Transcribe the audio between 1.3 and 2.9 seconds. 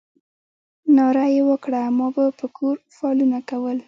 یې وکړه ما به په کور